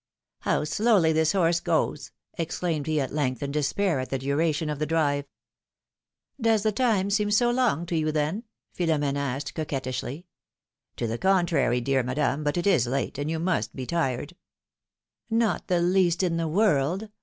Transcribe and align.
How 0.39 0.63
slowly 0.63 1.13
this 1.13 1.33
horse 1.33 1.59
goes! 1.59 2.09
exclaimed 2.33 2.87
he 2.87 2.99
at 2.99 3.13
length, 3.13 3.43
in 3.43 3.51
despair 3.51 3.99
at 3.99 4.09
the 4.09 4.17
duration 4.17 4.67
of 4.67 4.79
the 4.79 4.87
drive. 4.87 5.25
^^Does 6.41 6.63
the 6.63 6.71
time 6.71 7.11
seem 7.11 7.29
so 7.29 7.51
long 7.51 7.85
to 7.85 7.95
you, 7.95 8.11
then?" 8.11 8.45
Philomene 8.75 9.15
asked, 9.15 9.53
coquettish 9.53 10.01
ly. 10.01 10.23
To 10.95 11.05
the 11.05 11.19
contrary, 11.19 11.81
dear 11.81 12.01
Madame; 12.01 12.43
but 12.43 12.57
it 12.57 12.65
is 12.65 12.87
late, 12.87 13.19
and 13.19 13.29
you 13.29 13.37
must 13.37 13.75
be 13.75 13.85
tired.'^ 13.85 14.35
'^Not 15.37 15.67
the 15.67 15.79
least 15.79 16.23
in 16.23 16.37
the 16.37 16.47
world. 16.47 17.09